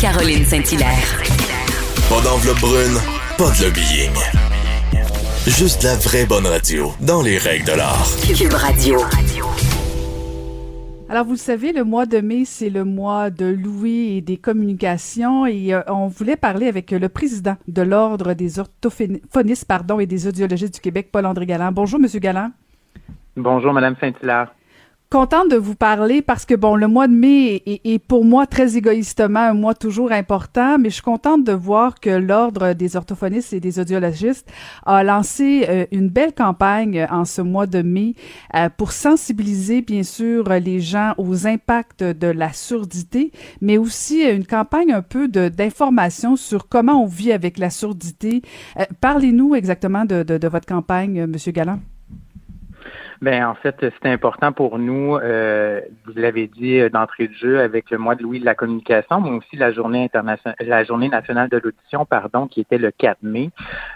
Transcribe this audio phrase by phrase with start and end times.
[0.00, 1.22] Marie-Caroline Saint-Hilaire.
[2.08, 2.98] Pas d'enveloppe brune,
[3.36, 4.14] pas de lobbying.
[5.46, 8.06] Juste la vraie bonne radio, dans les règles de l'art.
[8.36, 9.00] Cube Radio.
[11.08, 14.36] Alors, vous le savez, le mois de mai, c'est le mois de Louis et des
[14.36, 20.06] communications et euh, on voulait parler avec le président de l'Ordre des orthophonistes pardon, et
[20.06, 21.72] des audiologistes du Québec, Paul-André Galland.
[21.72, 22.52] Bonjour, Monsieur Galland.
[23.36, 24.52] Bonjour, Madame Saint-Hilaire
[25.10, 28.76] contente de vous parler parce que bon, le mois de mai est, pour moi très
[28.76, 33.54] égoïstement un mois toujours important, mais je suis contente de voir que l'ordre des orthophonistes
[33.54, 34.46] et des audiologistes
[34.84, 38.14] a lancé euh, une belle campagne en ce mois de mai
[38.54, 43.32] euh, pour sensibiliser bien sûr les gens aux impacts de la surdité,
[43.62, 48.42] mais aussi une campagne un peu d'information sur comment on vit avec la surdité.
[48.78, 51.80] Euh, parlez-nous exactement de, de, de, votre campagne, Monsieur Galland.
[53.20, 57.60] Ben en fait, c'était important pour nous, euh, vous l'avez dit euh, d'entrée de jeu,
[57.60, 61.08] avec le mois de Louis de la communication, mais aussi la journée internationale, la journée
[61.08, 63.50] nationale de l'audition, pardon, qui était le 4 mai,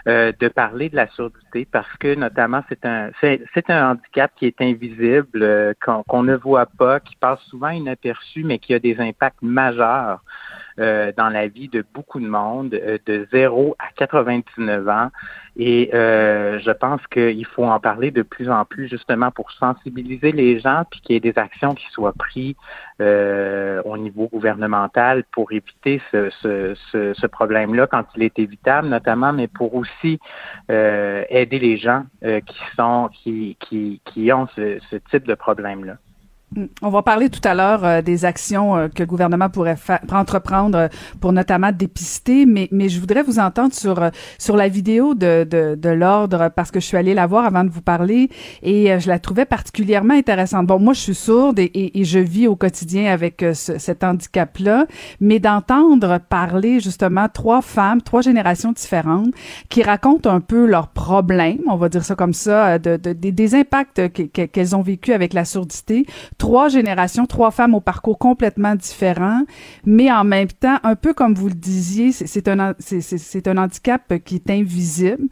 [0.09, 4.45] euh, de parler de la surdité parce que notamment c'est un c'est un handicap qui
[4.47, 9.41] est invisible, qu'on ne voit pas, qui passe souvent inaperçu, mais qui a des impacts
[9.41, 10.21] majeurs
[10.79, 15.09] euh, dans la vie de beaucoup de monde, euh, de 0 à 99 ans.
[15.55, 20.31] Et euh, je pense qu'il faut en parler de plus en plus justement pour sensibiliser
[20.31, 22.55] les gens, puis qu'il y ait des actions qui soient prises
[22.99, 29.33] au niveau gouvernemental pour éviter ce, ce, ce, ce problème-là quand il est évitable, notamment,
[29.33, 30.19] mais pour aussi
[30.69, 35.97] aider les gens qui sont qui, qui, qui ont ce, ce type de problème-là.
[36.81, 39.77] On va parler tout à l'heure euh, des actions euh, que le gouvernement pourrait
[40.11, 40.87] entreprendre euh,
[41.19, 45.75] pour notamment dépister, mais, mais je voudrais vous entendre sur, sur la vidéo de, de,
[45.75, 48.29] de l'ordre parce que je suis allée la voir avant de vous parler
[48.61, 50.67] et je la trouvais particulièrement intéressante.
[50.67, 54.85] Bon, moi, je suis sourde et, et, je vis au quotidien avec cet handicap-là,
[55.19, 59.33] mais d'entendre parler justement trois femmes, trois générations différentes
[59.69, 63.55] qui racontent un peu leurs problèmes, on va dire ça comme ça, de, de des
[63.55, 66.05] impacts qu'elles ont vécu avec la surdité
[66.43, 69.43] trois générations, trois femmes au parcours complètement différent,
[69.85, 74.13] mais en même temps, un peu comme vous le disiez, c'est un c'est un handicap
[74.25, 75.29] qui est invisible.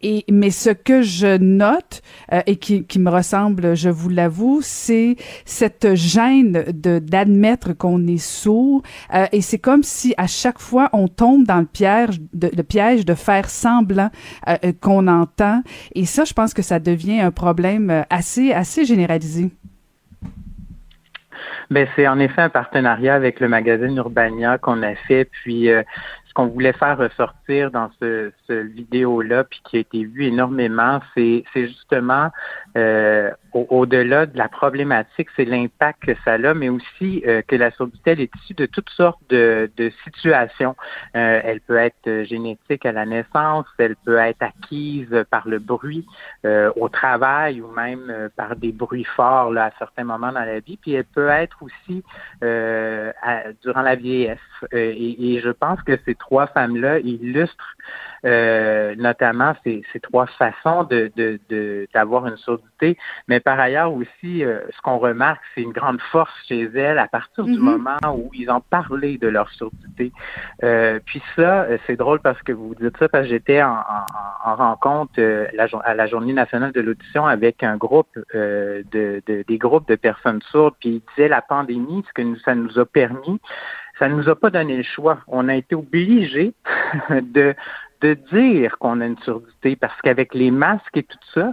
[0.00, 2.00] Et mais ce que je note
[2.32, 8.06] euh, et qui, qui me ressemble, je vous l'avoue, c'est cette gêne de d'admettre qu'on
[8.06, 8.82] est sourd.
[9.12, 12.62] Euh, et c'est comme si à chaque fois on tombe dans le piège de, le
[12.62, 14.08] piège de faire semblant
[14.48, 15.60] euh, qu'on entend.
[15.94, 19.50] Et ça, je pense que ça devient un problème assez assez généralisé.
[21.74, 25.24] Ben, c'est en effet un partenariat avec le magazine Urbania qu'on a fait.
[25.24, 25.82] Puis euh,
[26.28, 31.00] ce qu'on voulait faire ressortir dans ce, ce vidéo-là, puis qui a été vu énormément,
[31.16, 32.30] c'est justement
[32.76, 37.70] euh, au-delà de la problématique, c'est l'impact que ça a, mais aussi euh, que la
[37.70, 40.74] surdité est issue de toutes sortes de, de situations.
[41.16, 46.06] Euh, elle peut être génétique à la naissance, elle peut être acquise par le bruit
[46.76, 50.76] au travail ou même par des bruits forts là, à certains moments dans la vie,
[50.76, 52.02] puis elle peut être aussi
[53.62, 54.38] durant la vieillesse.
[54.72, 57.76] Et, et, je pense que ces trois femmes-là illustrent
[58.24, 60.84] euh, notamment ces, ces, trois façons
[61.92, 62.36] d'avoir de, une
[63.28, 67.08] Mais par ailleurs aussi, euh, ce qu'on remarque, c'est une grande force chez elles à
[67.08, 67.58] partir du mm-hmm.
[67.58, 70.12] moment où ils ont parlé de leur surdité.
[70.62, 73.76] Euh, puis ça, c'est drôle parce que vous dites ça parce que j'étais en,
[74.44, 75.20] en, rencontre
[75.54, 79.96] la, à la Journée nationale de l'audition avec un groupe de, de, des groupes de
[79.96, 80.74] personnes sourdes.
[80.80, 83.40] Puis ils disaient la pandémie, ce que nous, ça nous a permis,
[83.98, 85.18] ça ne nous a pas donné le choix.
[85.28, 86.54] On a été obligés
[87.10, 87.54] de
[88.04, 91.52] de dire qu'on a une surdité parce qu'avec les masques et tout ça,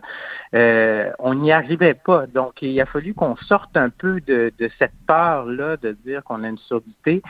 [0.54, 2.28] euh, on n'y arrivait pas.
[2.28, 6.50] Donc, il a fallu qu'on sorte un peu de, cette peur-là de dire qu'on a
[6.50, 7.22] une surdité.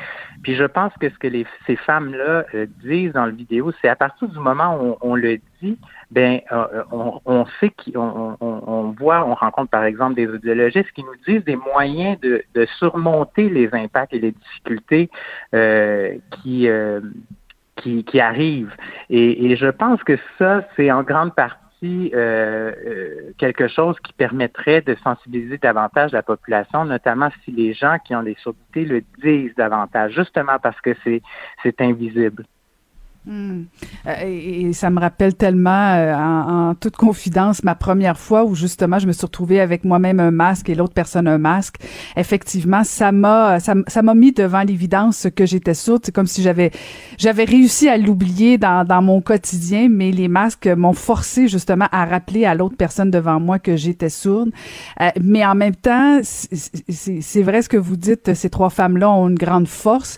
[0.41, 3.89] Puis je pense que ce que les, ces femmes-là euh, disent dans la vidéo, c'est
[3.89, 5.77] à partir du moment où on, le dit,
[6.09, 11.03] ben euh, on, on, sait qu'on on, voit, on rencontre par exemple des audiologistes qui
[11.03, 15.11] nous disent des moyens de, de surmonter les impacts et les difficultés
[16.41, 16.67] qui
[17.81, 18.75] qui, qui arrivent.
[19.09, 24.81] Et, je pense que ça, c'est en grande partie euh, euh, quelque chose qui permettrait
[24.81, 29.55] de sensibiliser davantage la population, notamment si les gens qui ont des surdités le disent
[29.55, 32.45] davantage, justement parce que c'est invisible.
[33.23, 33.65] Hmm.
[34.07, 38.97] Euh, et, ça me rappelle tellement, euh, en, toute confidence, ma première fois où justement
[38.97, 41.75] je me suis retrouvée avec moi-même un masque et l'autre personne un masque.
[42.17, 46.01] Effectivement, ça m'a ça, m'a mis devant l'évidence que j'étais sourde.
[46.03, 46.71] C'est comme si j'avais
[47.19, 52.05] j'avais réussi à l'oublier dans, dans mon quotidien, mais les masques m'ont forcé justement à
[52.05, 54.49] rappeler à l'autre personne devant moi que j'étais sourde.
[54.99, 58.33] Euh, mais en même temps, c'est vrai ce que vous dites.
[58.33, 60.17] Ces trois femmes-là ont une grande force,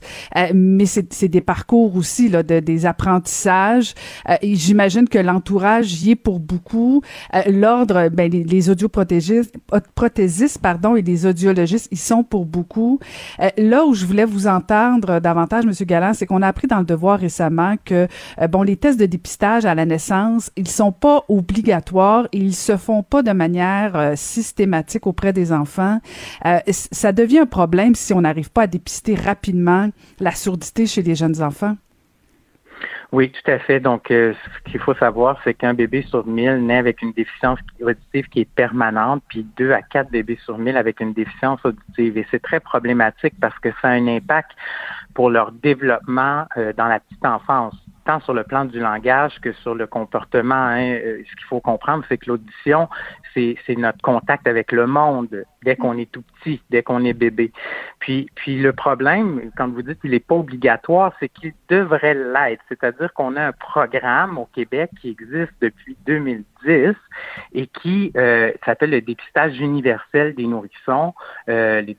[0.54, 3.96] mais c'est des parcours aussi là de des apprentissage.
[4.30, 7.02] Euh, j'imagine que l'entourage y est pour beaucoup.
[7.34, 9.56] Euh, l'ordre, ben, les, audioprothésistes,
[9.96, 13.00] prothésistes, pardon, et les audiologistes, ils sont pour beaucoup.
[13.40, 16.80] Euh, là où je voulais vous entendre davantage, Monsieur Galland, c'est qu'on a appris dans
[16.80, 18.08] le devoir récemment que,
[18.50, 22.78] bon, les tests de dépistage à la naissance, ils sont pas obligatoires et ils se
[22.78, 26.00] font pas de manière systématique auprès des enfants.
[26.68, 31.16] ça devient un problème si on n'arrive pas à dépister rapidement la surdité chez les
[31.16, 31.76] jeunes enfants.
[33.14, 33.80] Oui, tout à fait.
[33.80, 37.60] Donc, euh, ce qu'il faut savoir, c'est qu'un bébé sur mille naît avec une déficience
[37.80, 42.18] auditive qui est permanente, puis deux à quatre bébés sur mille avec une déficience auditive.
[42.18, 44.50] Et c'est très problématique parce que ça a un impact
[45.14, 49.54] pour leur développement euh, dans la petite enfance tant sur le plan du langage que
[49.54, 50.56] sur le comportement.
[50.56, 50.94] Hein.
[50.94, 52.90] Euh, ce qu'il faut comprendre, c'est que l'audition,
[53.34, 57.52] c'est, notre contact avec le monde dès qu'on est tout petit, dès qu'on est bébé.
[58.00, 62.64] Puis, puis le problème, quand vous dites qu'il n'est pas obligatoire, c'est qu'il devrait l'être.
[62.70, 66.96] C'est-à-dire qu'on a un programme au Québec qui existe depuis 2010
[67.54, 71.14] et qui euh, s'appelle le dépistage universel des nourrissons,
[71.50, 71.94] euh, les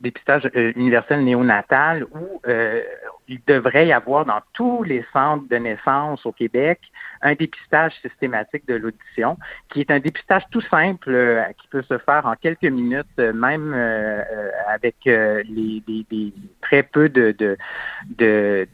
[0.00, 2.82] dépistage euh, universel néonatal où euh,
[3.26, 6.80] il devrait y avoir dans tous les centres de naissance au Québec
[7.20, 9.36] un dépistage systématique de l'audition,
[9.70, 13.74] qui est un dépistage tout simple euh, qui peut se faire en quelques minutes, même
[14.68, 15.82] avec les,
[16.60, 17.56] très peu de,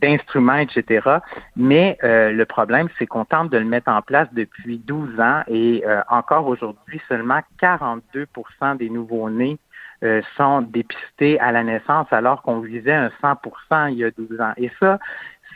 [0.02, 1.08] d'instruments, etc.
[1.56, 5.82] Mais le problème, c'est qu'on tente de le mettre en place depuis 12 ans et
[6.08, 9.58] encore aujourd'hui, seulement 42% des nouveaux-nés
[10.04, 14.40] euh, sont dépistés à la naissance alors qu'on visait un 100% il y a 12
[14.40, 14.52] ans.
[14.56, 14.98] Et ça,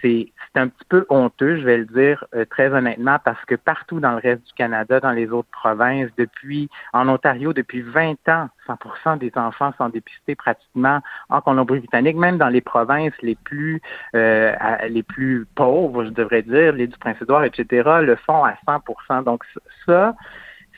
[0.03, 4.01] c'est un petit peu honteux, je vais le dire euh, très honnêtement, parce que partout
[4.01, 8.49] dans le reste du Canada, dans les autres provinces, depuis en Ontario, depuis 20 ans,
[8.67, 13.81] 100% des enfants sont dépistés pratiquement en Colombie-Britannique, même dans les provinces les plus
[14.15, 14.53] euh,
[14.89, 19.45] les plus pauvres, je devrais dire, les du Prince-Édouard, etc., le font à 100% Donc
[19.87, 20.15] ça,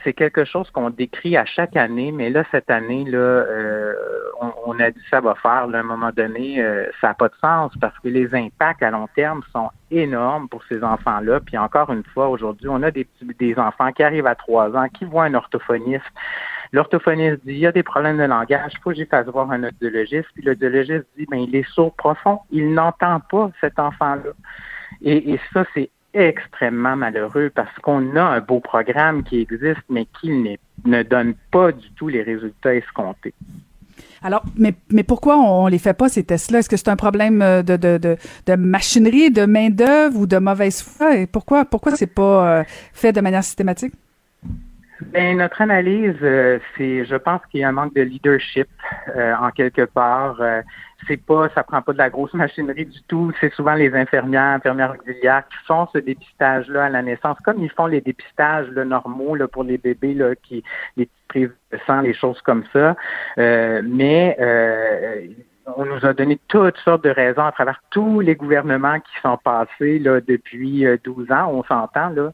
[0.03, 3.95] c'est quelque chose qu'on décrit à chaque année, mais là, cette année, là, euh,
[4.65, 7.35] on, a dit ça va faire, à un moment donné, euh, ça n'a pas de
[7.41, 11.41] sens parce que les impacts à long terme sont énormes pour ces enfants-là.
[11.41, 13.07] Puis encore une fois, aujourd'hui, on a des,
[13.39, 16.05] des enfants qui arrivent à trois ans, qui voient un orthophoniste.
[16.73, 19.65] L'orthophoniste dit, il y a des problèmes de langage, il faut que j'y voir un
[19.65, 20.29] audiologiste.
[20.35, 24.33] Puis l'audiologiste dit, ben, il est sourd profond, il n'entend pas cet enfant-là.
[25.03, 30.07] Et, et ça, c'est extrêmement malheureux parce qu'on a un beau programme qui existe, mais
[30.21, 33.35] qui ne donne pas du tout les résultats escomptés.
[34.23, 36.59] Alors, mais, mais pourquoi on les fait pas, ces tests-là?
[36.59, 38.17] Est-ce que c'est un problème euh, de, de,
[38.47, 41.17] de, machinerie, de main-d'œuvre ou de mauvaise foi?
[41.17, 43.95] Et pourquoi, pourquoi c'est pas euh, fait de manière systématique?
[45.07, 48.69] Ben, notre analyse, euh, c'est, je pense qu'il y a un manque de leadership
[49.17, 50.41] en quelque part
[51.09, 53.33] c'est pas, ça prend pas de la grosse machinerie du tout.
[53.41, 57.71] C'est souvent les infirmières, infirmières auxiliaires qui font ce dépistage-là à la naissance, comme ils
[57.71, 60.63] font les dépistages normaux là, pour les bébés, là, qui,
[60.97, 62.97] les prises de sang, les choses comme ça.
[63.39, 65.27] Euh, mais euh,
[65.77, 69.39] on nous a donné toutes sortes de raisons à travers tous les gouvernements qui sont
[69.39, 72.31] passés là, depuis 12 euh, ans, on s'entend là.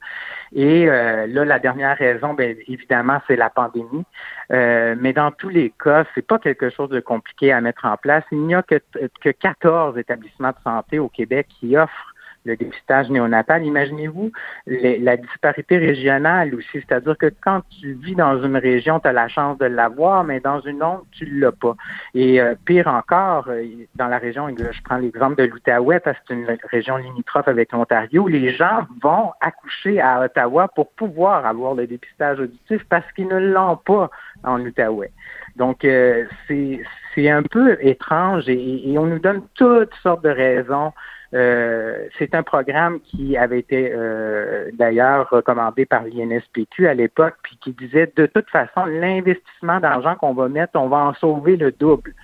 [0.54, 4.04] Et euh, là, la dernière raison, bien évidemment, c'est la pandémie.
[4.52, 7.96] Euh, mais dans tous les cas, c'est pas quelque chose de compliqué à mettre en
[7.96, 8.24] place.
[8.32, 8.80] Il n'y a que,
[9.20, 12.14] que 14 établissements de santé au Québec qui offrent
[12.46, 13.64] le dépistage néonatal.
[13.64, 14.30] Imaginez-vous
[14.66, 19.28] la disparité régionale aussi, c'est-à-dire que quand tu vis dans une région, tu as la
[19.28, 21.74] chance de l'avoir, mais dans une autre, tu ne l'as pas.
[22.14, 23.64] Et euh, pire encore, euh,
[23.96, 27.72] dans la région, je prends l'exemple de l'Outaouais, parce que c'est une région limitrophe avec
[27.72, 33.28] l'Ontario, les gens vont accoucher à Ottawa pour pouvoir avoir le dépistage auditif parce qu'ils
[33.28, 34.10] ne l'ont pas
[34.44, 35.12] en Outaouais.
[35.56, 40.92] Donc, euh, c'est un peu étrange et, et, on nous donne toutes sortes de raisons
[41.34, 47.58] euh, c'est un programme qui avait été euh, d'ailleurs recommandé par l'INSPQ à l'époque, puis
[47.60, 51.72] qui disait de toute façon, l'investissement d'argent qu'on va mettre, on va en sauver le
[51.72, 52.14] double.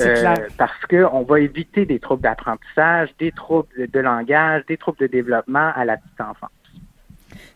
[0.00, 5.06] Euh, parce qu'on va éviter des troubles d'apprentissage, des troubles de langage, des troubles de
[5.08, 6.50] développement à la petite enfance.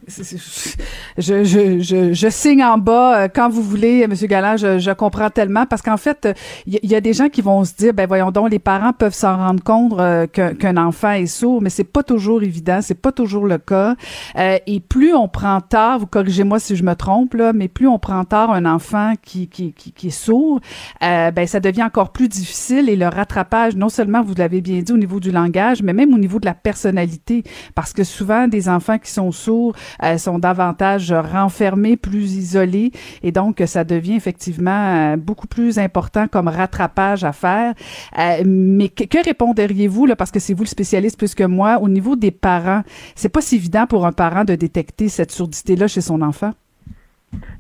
[0.08, 4.56] Je, je, je, je, signe en bas euh, quand vous voulez, Monsieur Galland.
[4.56, 6.28] Je, je comprends tellement parce qu'en fait,
[6.66, 9.14] il y, a des gens qui vont se dire, ben voyons donc, les parents peuvent
[9.14, 13.12] s'en rendre compte euh, qu'un enfant est sourd, mais c'est pas toujours évident, c'est pas
[13.12, 13.94] toujours le cas.
[14.36, 17.86] Euh, et plus on prend tard, vous corrigez-moi si je me trompe là, mais plus
[17.86, 20.60] on prend tard un enfant qui, qui, qui est sourd,
[21.00, 24.92] ben ça devient encore plus difficile et le rattrapage, non seulement vous l'avez bien dit
[24.92, 27.42] au niveau du langage, mais même au niveau de la personnalité,
[27.74, 29.71] parce que souvent des enfants qui sont sourds
[30.02, 36.28] euh, sont davantage renfermés, plus isolés, et donc ça devient effectivement euh, beaucoup plus important
[36.28, 37.74] comme rattrapage à faire.
[38.18, 41.78] Euh, mais que, que répondriez-vous là, parce que c'est vous le spécialiste plus que moi,
[41.80, 42.82] au niveau des parents,
[43.14, 46.52] c'est pas si évident pour un parent de détecter cette surdité-là chez son enfant?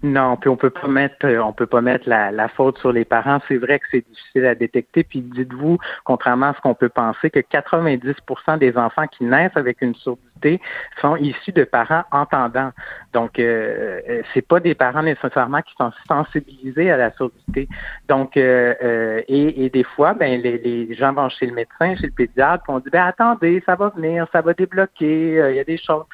[0.02, 3.04] Non, puis on peut pas mettre, euh, on peut pas mettre la, faute sur les
[3.04, 3.38] parents.
[3.46, 5.04] C'est vrai que c'est difficile à détecter.
[5.04, 9.80] Puis dites-vous, contrairement à ce qu'on peut penser, que 90% des enfants qui naissent avec
[9.80, 10.60] une surdité
[11.00, 12.72] sont issus de parents entendants.
[13.12, 17.68] Donc, euh, euh c'est pas des parents nécessairement qui sont sensibilisés à la surdité.
[18.08, 21.94] Donc, euh, euh et, et, des fois, ben les, les, gens vont chez le médecin,
[21.96, 25.56] chez le pédiatre, puis on dit ben attendez, ça va venir, ça va débloquer, il
[25.56, 26.04] y a des choses.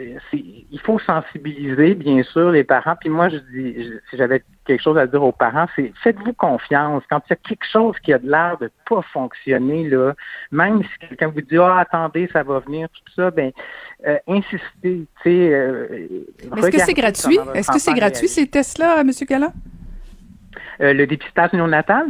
[0.00, 2.96] Euh, il faut sensibiliser, bien sûr, les parents.
[2.98, 7.02] Puis moi, je dis, si j'avais quelque chose à dire aux parents, c'est faites-vous confiance.
[7.10, 10.14] Quand il y a quelque chose qui a de l'air de pas fonctionner, là,
[10.50, 13.52] même si quelqu'un vous dit Ah, attendez, ça va venir, tout ça, ben
[14.06, 15.06] euh, insistez.
[15.26, 16.08] Euh,
[16.56, 17.38] Est-ce que c'est gratuit?
[17.54, 19.10] Est-ce que c'est gratuit, ces tests-là, M.
[19.28, 19.52] Galland?
[20.80, 22.06] Euh, le dépistage néonatal?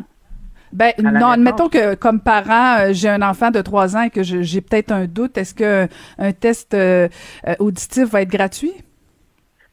[0.73, 4.23] Ben non, admettons que comme parent, euh, j'ai un enfant de 3 ans et que
[4.23, 5.37] j'ai peut-être un doute.
[5.37, 5.87] Est-ce que
[6.19, 7.09] un test euh,
[7.47, 8.73] euh, auditif va être gratuit?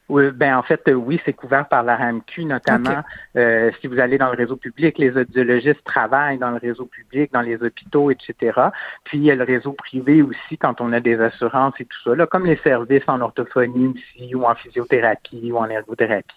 [0.09, 3.03] Oui, ben en fait, oui, c'est couvert par la RAMQ, notamment
[3.35, 7.41] si vous allez dans le réseau public, les audiologistes travaillent dans le réseau public, dans
[7.41, 8.59] les hôpitaux, etc.
[9.03, 11.97] Puis il y a le réseau privé aussi quand on a des assurances et tout
[12.03, 16.33] ça, là, comme les services en orthophonie aussi, ou en physiothérapie ou en ergothérapie.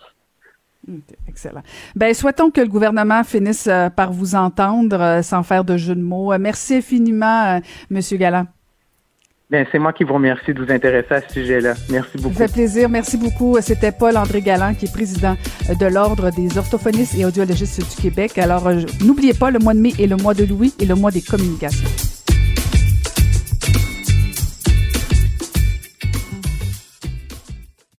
[1.29, 1.63] Excellent.
[1.95, 5.95] Ben, souhaitons que le gouvernement finisse euh, par vous entendre euh, sans faire de jeu
[5.95, 6.33] de mots.
[6.33, 8.47] Euh, merci infiniment, Monsieur Galland.
[9.51, 11.75] Bien, c'est moi qui vous remercie de vous intéresser à ce sujet-là.
[11.91, 12.35] Merci beaucoup.
[12.35, 12.89] Ça fait plaisir.
[12.89, 13.59] Merci beaucoup.
[13.61, 15.37] C'était Paul-André Galland, qui est président
[15.69, 18.39] de l'Ordre des orthophonistes et audiologistes du Québec.
[18.39, 18.71] Alors,
[19.05, 21.21] n'oubliez pas, le mois de mai est le mois de Louis et le mois des
[21.21, 22.12] communications.